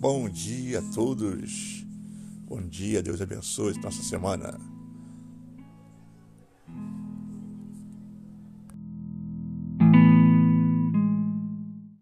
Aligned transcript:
Bom 0.00 0.28
dia 0.28 0.78
a 0.78 0.82
todos. 0.94 1.84
Bom 2.46 2.62
dia, 2.62 3.02
Deus 3.02 3.20
abençoe 3.20 3.76
nossa 3.80 4.00
semana. 4.00 4.77